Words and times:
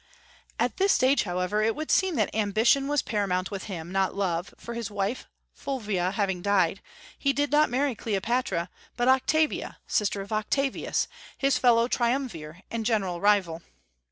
At 0.57 0.77
this 0.77 0.91
stage, 0.91 1.25
however, 1.25 1.61
it 1.61 1.75
would 1.75 1.91
seem 1.91 2.15
that 2.15 2.33
ambition 2.35 2.87
was 2.87 3.03
paramount 3.03 3.51
with 3.51 3.65
him, 3.65 3.91
not 3.91 4.15
love; 4.15 4.51
for 4.57 4.73
his 4.73 4.89
wife 4.89 5.27
Fulvia 5.53 6.09
having 6.13 6.41
died, 6.41 6.81
he 7.19 7.33
did 7.33 7.51
not 7.51 7.69
marry 7.69 7.93
Cleopatra, 7.93 8.71
but 8.97 9.07
Octavia, 9.07 9.77
sister 9.85 10.21
of 10.21 10.33
Octavius, 10.33 11.07
his 11.37 11.59
fellow 11.59 11.87
triumvir 11.87 12.61
and 12.71 12.83
general 12.83 13.21
rival. 13.21 13.61